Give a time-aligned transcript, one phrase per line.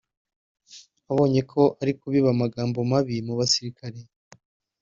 [1.11, 3.99] abonye ko ari kubiba amagambo mabi mu basirikare